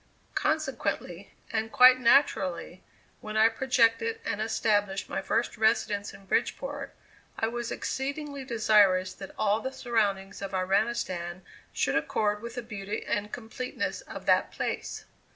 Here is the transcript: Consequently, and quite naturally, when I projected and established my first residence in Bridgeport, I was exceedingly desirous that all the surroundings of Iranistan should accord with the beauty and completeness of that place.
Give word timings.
Consequently, 0.33 1.29
and 1.51 1.71
quite 1.71 1.99
naturally, 1.99 2.81
when 3.19 3.37
I 3.37 3.49
projected 3.49 4.19
and 4.25 4.41
established 4.41 5.07
my 5.07 5.21
first 5.21 5.57
residence 5.59 6.11
in 6.11 6.25
Bridgeport, 6.25 6.95
I 7.37 7.47
was 7.47 7.71
exceedingly 7.71 8.43
desirous 8.43 9.13
that 9.13 9.29
all 9.37 9.59
the 9.59 9.71
surroundings 9.71 10.41
of 10.41 10.55
Iranistan 10.55 11.43
should 11.71 11.95
accord 11.95 12.41
with 12.41 12.55
the 12.55 12.63
beauty 12.63 13.05
and 13.05 13.31
completeness 13.31 14.01
of 14.07 14.25
that 14.25 14.51
place. 14.51 15.05